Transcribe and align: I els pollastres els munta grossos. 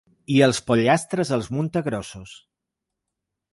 I 0.35 0.37
els 0.45 0.61
pollastres 0.69 1.33
els 1.37 1.51
munta 1.57 1.85
grossos. 1.91 2.35